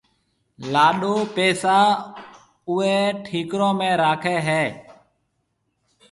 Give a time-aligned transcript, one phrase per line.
[0.71, 1.77] لاڏو پيسا
[2.69, 4.63] اوئيَ ٺِڪرون ۾ راکيَ ھيََََ